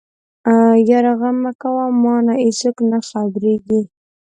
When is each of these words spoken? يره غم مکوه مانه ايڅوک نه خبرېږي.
يره 0.89 1.13
غم 1.19 1.35
مکوه 1.43 1.85
مانه 2.01 2.33
ايڅوک 2.43 2.77
نه 2.91 2.99
خبرېږي. 3.07 3.81